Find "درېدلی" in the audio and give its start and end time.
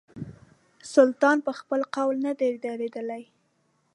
2.65-3.23